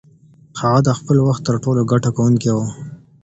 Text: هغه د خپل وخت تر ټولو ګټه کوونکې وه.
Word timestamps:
هغه 0.59 0.79
د 0.87 0.89
خپل 0.99 1.17
وخت 1.27 1.41
تر 1.47 1.55
ټولو 1.63 1.81
ګټه 1.91 2.09
کوونکې 2.17 2.51
وه. 2.55 2.65